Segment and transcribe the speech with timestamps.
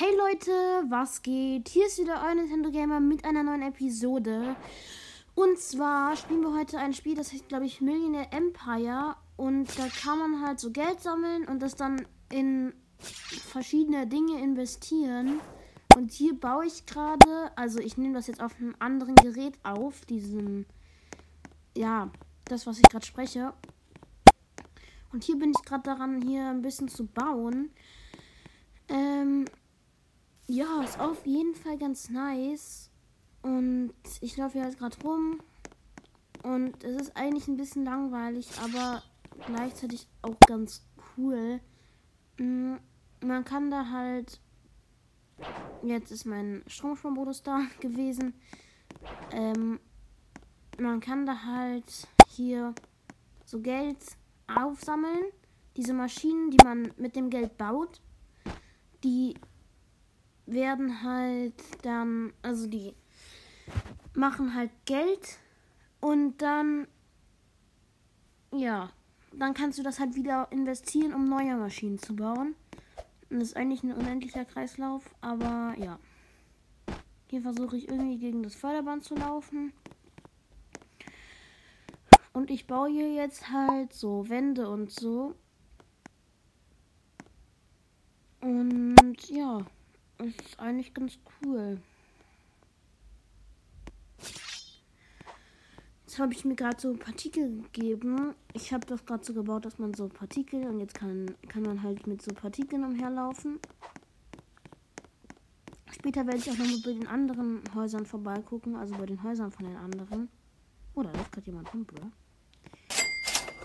[0.00, 0.52] Hey Leute,
[0.90, 1.70] was geht?
[1.70, 4.54] Hier ist wieder euer Nintendo Gamer mit einer neuen Episode.
[5.34, 9.16] Und zwar spielen wir heute ein Spiel, das heißt, glaube ich, Millionaire Empire.
[9.36, 15.40] Und da kann man halt so Geld sammeln und das dann in verschiedene Dinge investieren.
[15.96, 20.04] Und hier baue ich gerade, also ich nehme das jetzt auf einem anderen Gerät auf,
[20.04, 20.66] diesen,
[21.76, 22.08] ja,
[22.44, 23.52] das, was ich gerade spreche.
[25.12, 27.72] Und hier bin ich gerade daran, hier ein bisschen zu bauen.
[28.88, 29.44] Ähm,
[30.48, 32.90] ja, ist auf jeden Fall ganz nice.
[33.42, 35.40] Und ich laufe hier halt gerade rum.
[36.42, 39.02] Und es ist eigentlich ein bisschen langweilig, aber
[39.46, 40.84] gleichzeitig auch ganz
[41.16, 41.60] cool.
[42.38, 42.76] Mm,
[43.20, 44.40] man kann da halt.
[45.82, 48.34] Jetzt ist mein Stromsparmodus da gewesen.
[49.30, 49.78] Ähm,
[50.78, 52.74] man kann da halt hier
[53.44, 53.98] so Geld
[54.46, 55.26] aufsammeln.
[55.76, 58.00] Diese Maschinen, die man mit dem Geld baut,
[59.04, 59.34] die
[60.52, 62.94] werden halt dann, also die
[64.14, 65.38] machen halt Geld
[66.00, 66.86] und dann,
[68.52, 68.90] ja,
[69.32, 72.54] dann kannst du das halt wieder investieren, um neue Maschinen zu bauen.
[73.30, 75.98] Und das ist eigentlich ein unendlicher Kreislauf, aber ja.
[77.30, 79.72] Hier versuche ich irgendwie gegen das Förderband zu laufen.
[82.32, 85.34] Und ich baue hier jetzt halt so Wände und so.
[88.40, 89.66] Und ja.
[90.18, 91.80] Ist eigentlich ganz cool.
[96.04, 98.34] Jetzt habe ich mir gerade so Partikel gegeben.
[98.52, 101.82] Ich habe das gerade so gebaut, dass man so Partikel und jetzt kann, kann man
[101.82, 103.60] halt mit so Partikeln umherlaufen.
[105.92, 109.66] Später werde ich auch nochmal bei den anderen Häusern vorbeigucken, also bei den Häusern von
[109.66, 110.28] den anderen.
[110.94, 112.10] Oh, da läuft gerade jemand rum, bro.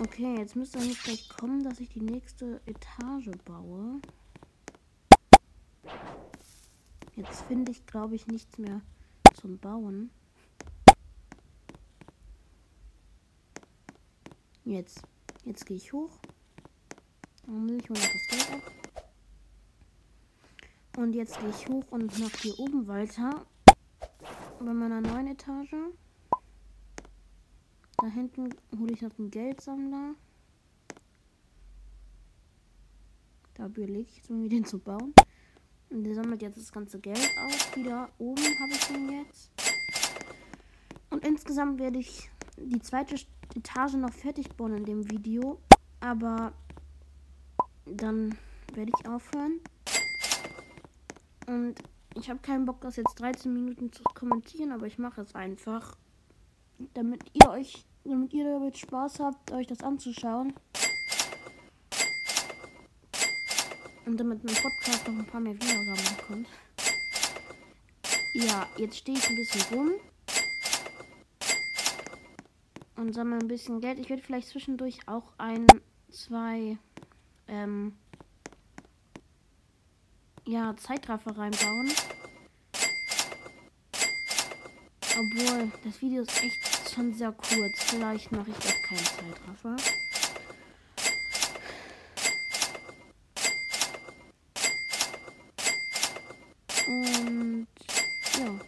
[0.00, 4.00] Okay, jetzt müsste eigentlich gleich kommen, dass ich die nächste Etage baue.
[7.14, 8.80] Jetzt finde ich, glaube ich, nichts mehr
[9.34, 10.10] zum Bauen.
[14.64, 15.02] Jetzt.
[15.44, 16.10] Jetzt gehe ich hoch.
[17.46, 18.72] Und ich hole das Geld ab.
[20.96, 23.44] Und jetzt gehe ich hoch und mache hier oben weiter.
[24.58, 25.74] Bei meiner neuen Etage.
[27.96, 30.14] Da hinten hole ich noch einen Geldsammler.
[33.54, 35.12] Da überlege ich jetzt irgendwie den zu bauen.
[35.92, 37.76] Und der sammelt jetzt das ganze Geld auf.
[37.76, 39.50] Wieder oben habe ich ihn jetzt.
[41.10, 43.16] Und insgesamt werde ich die zweite
[43.54, 45.58] Etage noch fertig bauen in dem Video.
[46.00, 46.52] Aber
[47.84, 48.36] dann
[48.72, 49.60] werde ich aufhören.
[51.46, 51.74] Und
[52.14, 55.96] ich habe keinen Bock, das jetzt 13 Minuten zu kommentieren, aber ich mache es einfach.
[56.94, 60.54] Damit ihr euch, damit ihr damit Spaß habt, euch das anzuschauen.
[64.04, 66.48] Und damit mein Podcast noch ein paar mehr Wiedergaben bekommt.
[68.34, 69.90] Ja, jetzt stehe ich ein bisschen rum.
[72.96, 73.98] Und sammle ein bisschen Geld.
[73.98, 75.66] Ich werde vielleicht zwischendurch auch ein,
[76.10, 76.78] zwei,
[77.48, 77.96] ähm,
[80.46, 81.90] ja, Zeitraffer reinbauen.
[85.14, 87.82] Obwohl, das Video ist echt schon sehr kurz.
[87.84, 89.76] Vielleicht mache ich auch keinen Zeitraffer.
[96.86, 97.66] Und
[98.38, 98.60] ja.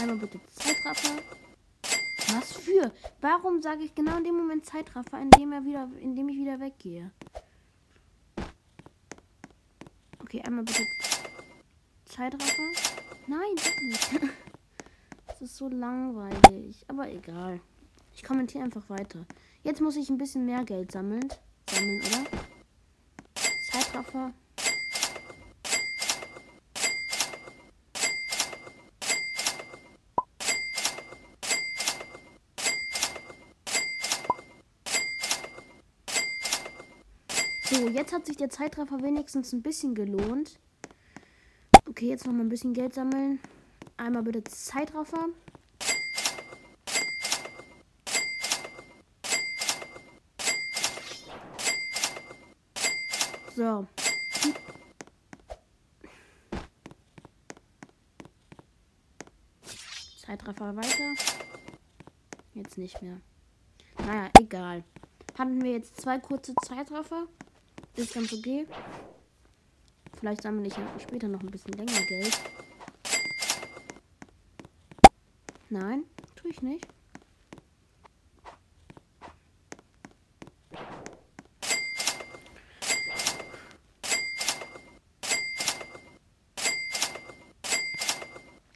[0.00, 1.22] Einmal bitte Zeitraffer.
[2.34, 2.92] Was für?
[3.20, 7.10] Warum sage ich genau in dem Moment Zeitraffer, indem er wieder, indem ich wieder weggehe?
[10.20, 10.84] Okay, einmal bitte
[12.06, 12.62] Zeitraffer.
[13.26, 14.32] Nein, doch nicht.
[15.26, 16.84] Das ist so langweilig.
[16.86, 17.60] Aber egal.
[18.14, 19.26] Ich kommentiere einfach weiter.
[19.64, 21.26] Jetzt muss ich ein bisschen mehr Geld sammeln.
[21.68, 22.26] Sammeln, oder?
[23.70, 24.32] Zeitraffer.
[37.72, 40.60] So, jetzt hat sich der Zeitraffer wenigstens ein bisschen gelohnt.
[41.88, 43.40] Okay, jetzt noch mal ein bisschen Geld sammeln.
[43.96, 45.28] Einmal bitte Zeitraffer.
[53.56, 53.86] So.
[60.18, 61.14] Zeitraffer weiter.
[62.52, 63.18] Jetzt nicht mehr.
[64.06, 64.84] Naja, egal.
[65.38, 67.28] Hatten wir jetzt zwei kurze Zeitraffer
[67.96, 68.66] ist ganz okay.
[70.18, 72.40] Vielleicht sammle ich später noch ein bisschen länger Geld.
[75.68, 76.04] Nein,
[76.36, 76.86] tue ich nicht.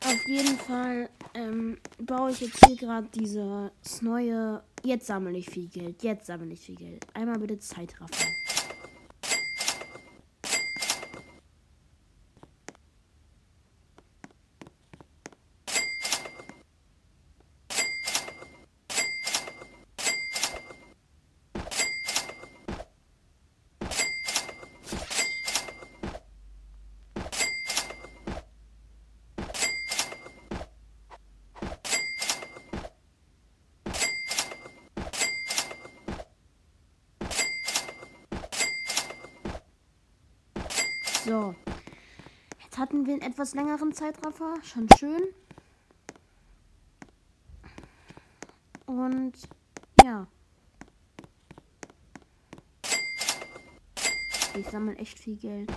[0.00, 4.62] Auf jeden Fall ähm, baue ich jetzt hier gerade dieses neue.
[4.82, 6.02] Jetzt sammle ich viel Geld.
[6.02, 7.06] Jetzt sammle ich viel Geld.
[7.14, 8.26] Einmal bitte Zeitraffer.
[41.28, 41.54] So.
[42.62, 44.54] Jetzt hatten wir einen etwas längeren Zeitraffer.
[44.62, 45.20] Schon schön.
[48.86, 49.34] Und
[50.02, 50.26] ja.
[54.54, 55.70] Ich sammle echt viel Geld.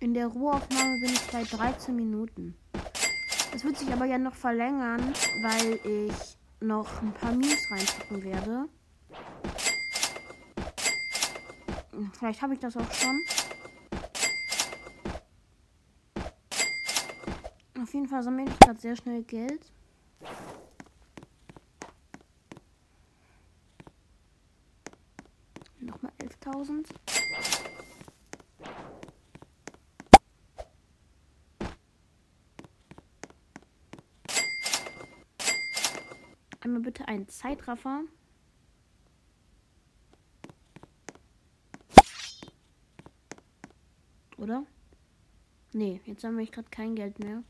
[0.00, 2.54] In der Ruheaufnahme bin ich bei 13 Minuten.
[3.52, 8.68] Das wird sich aber ja noch verlängern, weil ich noch ein paar Memes reinpacken werde.
[12.12, 13.20] Vielleicht habe ich das auch schon.
[17.80, 19.70] Auf jeden Fall sammle ich gerade sehr schnell Geld.
[25.80, 26.86] Nochmal 11.000.
[36.60, 38.04] Einmal bitte einen Zeitraffer.
[44.44, 44.66] Oder?
[45.76, 47.42] Nee, jetzt haben wir gerade kein Geld mehr.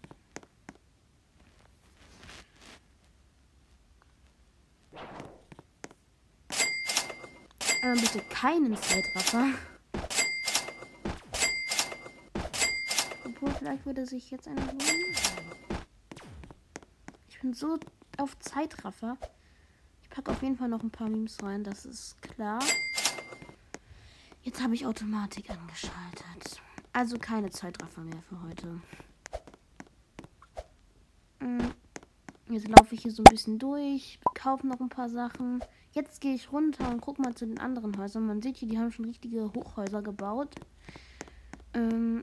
[7.83, 9.51] Aber bitte keinen Zeitraffer.
[13.27, 15.17] Obwohl, vielleicht würde sich jetzt einer lohnen.
[17.29, 17.79] Ich bin so
[18.17, 19.19] auf Zeitraffer.
[20.01, 22.61] Ich packe auf jeden Fall noch ein paar Memes rein, das ist klar.
[24.41, 26.63] Jetzt habe ich Automatik angeschaltet.
[26.95, 28.81] Also keine Zeitraffer mehr für heute.
[31.41, 31.73] Mm,
[32.49, 35.63] jetzt laufe ich hier so ein bisschen durch, kaufe noch ein paar Sachen.
[35.91, 38.27] Jetzt gehe ich runter und gucke mal zu den anderen Häusern.
[38.27, 40.55] Man sieht hier, die haben schon richtige Hochhäuser gebaut.
[41.75, 42.23] Ähm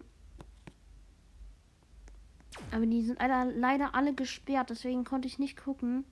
[2.71, 6.05] aber die sind leider alle gesperrt, deswegen konnte ich nicht gucken.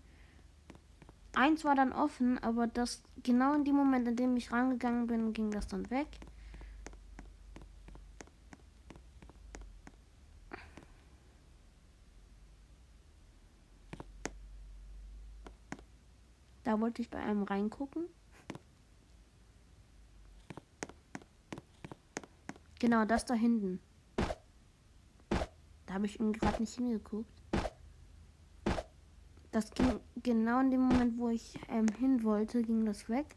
[1.33, 5.31] Eins war dann offen, aber das genau in dem Moment, in dem ich rangegangen bin,
[5.31, 6.07] ging das dann weg.
[16.79, 18.05] Da wollte ich bei einem reingucken.
[22.79, 23.81] Genau, das da hinten.
[25.85, 27.29] Da habe ich gerade nicht hingeguckt.
[29.51, 33.35] Das ging genau in dem Moment, wo ich ähm, hin wollte, ging das weg.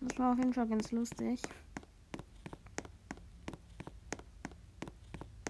[0.00, 1.40] Das war auf jeden Fall ganz lustig.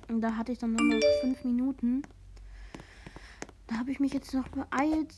[0.09, 2.03] Und da hatte ich dann nur noch fünf Minuten.
[3.71, 5.15] Da habe ich mich jetzt noch beeilt,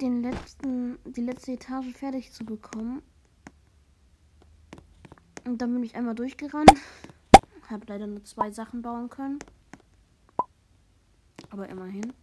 [0.00, 3.02] den letzten, die letzte Etage fertig zu bekommen.
[5.44, 6.72] Und dann bin ich einmal durchgerannt.
[7.68, 9.38] Habe leider nur zwei Sachen bauen können.
[11.50, 12.14] Aber immerhin.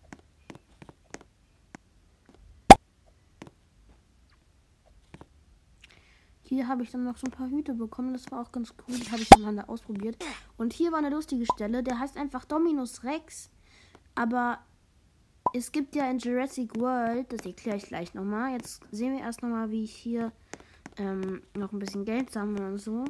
[6.41, 8.13] Hier habe ich dann noch so ein paar Hüte bekommen.
[8.13, 8.97] Das war auch ganz cool.
[8.97, 10.17] Die habe ich dann ausprobiert.
[10.57, 11.83] Und hier war eine lustige Stelle.
[11.83, 13.51] Der heißt einfach Dominus Rex.
[14.15, 14.57] Aber
[15.57, 18.53] es gibt ja in Jurassic World, das erkläre ich gleich nochmal.
[18.53, 20.31] Jetzt sehen wir erst nochmal, wie ich hier
[20.97, 23.05] ähm, noch ein bisschen Geld sammle und so.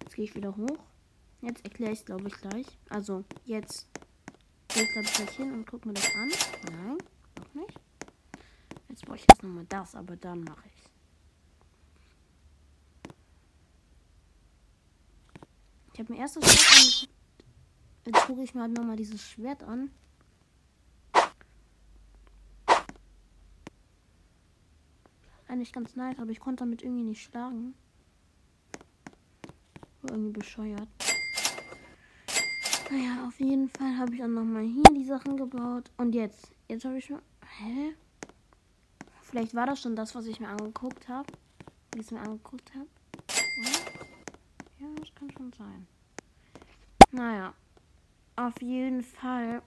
[0.00, 0.78] Jetzt gehe ich wieder hoch.
[1.42, 2.66] Jetzt erkläre ich es, glaube ich, gleich.
[2.88, 3.88] Also, jetzt
[4.68, 6.30] gehe ich, glaube ich, gleich hin und gucke mir das an.
[6.72, 6.98] Nein,
[7.38, 7.78] noch nicht.
[8.88, 10.89] Jetzt brauche ich jetzt nochmal das, aber dann mache ich
[16.00, 17.14] Ich habe mir erst das Schwert angeguckt.
[18.06, 19.90] Jetzt gucke ich mir halt nochmal dieses Schwert an.
[25.46, 27.74] Eigentlich ganz nice, aber ich konnte damit irgendwie nicht schlagen.
[30.00, 30.88] War irgendwie bescheuert.
[32.90, 35.90] Naja, auf jeden Fall habe ich dann nochmal hier die Sachen gebaut.
[35.98, 37.20] Und jetzt, jetzt habe ich schon.
[37.58, 37.94] Hä?
[39.20, 41.30] Vielleicht war das schon das, was ich mir angeguckt habe.
[41.92, 42.88] Wie ich es mir angeguckt habe.
[44.80, 45.86] Ja, das kann schon sein.
[47.12, 47.54] Naja.
[48.36, 49.62] auf jeden Fall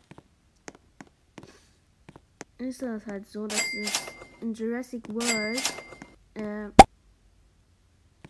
[2.57, 3.91] ist das halt so, dass es
[4.41, 5.61] in Jurassic World
[6.33, 6.69] äh,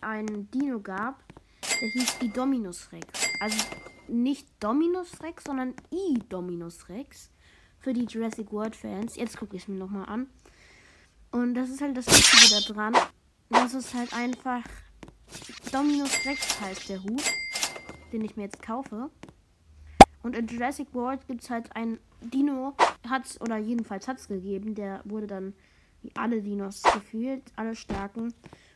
[0.00, 1.22] einen Dino gab,
[1.80, 3.30] der hieß Idominus Rex.
[3.40, 3.64] Also
[4.08, 7.30] nicht Dominus Rex, sondern Idominus Rex.
[7.78, 9.16] Für die Jurassic World Fans.
[9.16, 10.28] Jetzt gucke ich es mir nochmal an.
[11.30, 12.94] Und das ist halt das Wichtige daran.
[13.50, 14.62] Das ist halt einfach
[15.72, 17.22] Dominus Rex heißt der Hut,
[18.12, 19.10] den ich mir jetzt kaufe.
[20.22, 22.74] Und in Jurassic World gibt es halt ein Dino,
[23.08, 25.54] hat's, oder jedenfalls hat es gegeben, der wurde dann
[26.00, 28.32] wie alle Dinos gefühlt, alle Stärken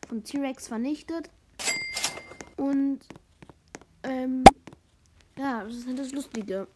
[0.07, 1.29] von T-Rex vernichtet.
[2.57, 2.99] Und
[4.03, 4.43] ähm,
[5.37, 6.67] ja, das ist halt das Lustige.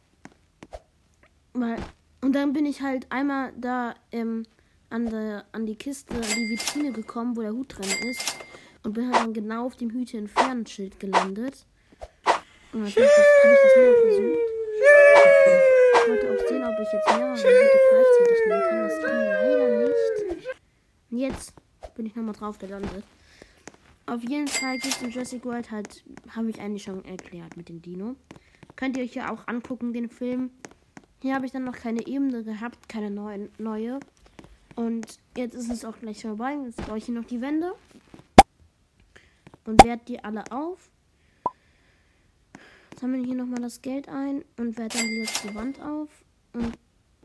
[1.53, 1.77] Weil,
[2.21, 4.45] und dann bin ich halt einmal da ähm,
[4.89, 8.35] an, der, an die Kiste, an die Vitrine gekommen, wo der Hut drin ist.
[8.83, 11.65] Und bin halt dann genau auf dem Hüte Entfernschild gelandet.
[12.73, 14.39] Und natürlich habe ich das nur versucht.
[15.95, 18.83] Ich wollte auch sehen, ob ich jetzt mehrere Hüte gleichzeitig nehmen kann.
[18.83, 20.47] Das ging leider nicht.
[21.11, 21.53] Und jetzt
[21.95, 23.03] bin ich nochmal drauf gelandet.
[24.05, 27.69] Auf jeden Fall gibt es in Jurassic World halt, habe ich eigentlich schon erklärt mit
[27.69, 28.15] dem Dino.
[28.75, 30.49] Könnt ihr euch ja auch angucken, den Film.
[31.21, 33.49] Hier habe ich dann noch keine Ebene gehabt, keine neue.
[33.57, 33.99] neue.
[34.75, 36.57] Und jetzt ist es auch gleich vorbei.
[36.65, 37.73] Jetzt baue ich hier noch die Wände.
[39.65, 40.89] Und werde die alle auf.
[42.99, 46.09] Sammle hier nochmal das Geld ein und werde dann die letzte Wand auf.
[46.53, 46.77] Und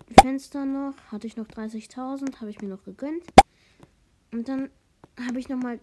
[0.08, 0.94] die Fenster noch.
[1.12, 3.24] Hatte ich noch 30.000, habe ich mir noch gegönnt.
[4.32, 4.70] Und dann
[5.26, 5.80] habe ich nochmal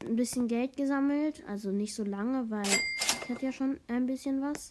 [0.00, 1.42] ein bisschen Geld gesammelt.
[1.46, 4.70] Also nicht so lange, weil ich hatte ja schon ein bisschen was.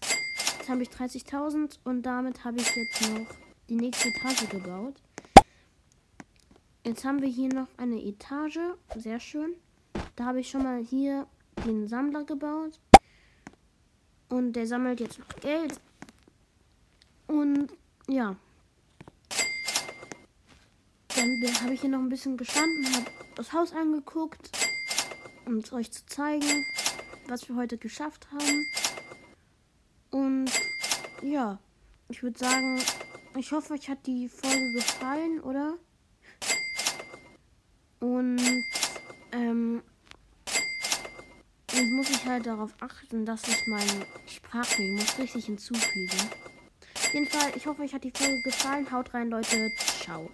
[0.57, 3.25] Jetzt habe ich 30.000 und damit habe ich jetzt noch
[3.69, 5.01] die nächste Etage gebaut.
[6.85, 8.59] Jetzt haben wir hier noch eine Etage.
[8.95, 9.53] Sehr schön.
[10.15, 11.27] Da habe ich schon mal hier
[11.65, 12.79] den Sammler gebaut.
[14.29, 15.79] Und der sammelt jetzt noch Geld.
[17.27, 17.71] Und
[18.07, 18.35] ja.
[21.15, 24.49] Dann habe ich hier noch ein bisschen gestanden, habe das Haus angeguckt,
[25.45, 26.65] um es euch zu zeigen,
[27.27, 28.65] was wir heute geschafft haben.
[30.09, 30.51] Und
[31.21, 31.59] ja,
[32.09, 32.79] ich würde sagen,
[33.37, 35.77] ich hoffe, euch hat die Folge gefallen, oder?
[37.99, 38.41] Und
[39.31, 39.83] ähm,
[41.81, 46.15] jetzt muss ich halt darauf achten, dass ich meinen Sprachmemos richtig hinzufüge.
[46.95, 48.91] Auf jeden Fall, ich hoffe, euch hat die Folge gefallen.
[48.91, 49.71] Haut rein, Leute.
[50.01, 50.29] Ciao.